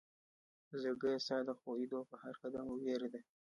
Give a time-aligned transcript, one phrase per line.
[0.81, 3.21] زړګيه ستا د خوئيدو په هر قدم وئيره ده